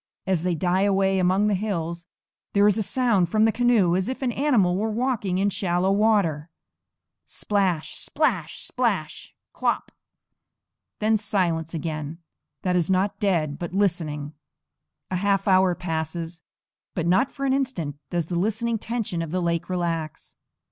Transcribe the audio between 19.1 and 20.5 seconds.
of the lake relax.